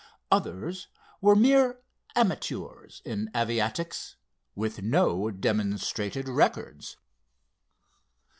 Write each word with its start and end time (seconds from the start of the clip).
Others 0.31 0.87
were 1.21 1.35
mere 1.35 1.79
amateurs 2.15 3.03
in 3.05 3.29
aviatics, 3.35 4.15
with 4.55 4.81
no 4.81 5.29
demonstrated 5.29 6.27
records. 6.27 6.97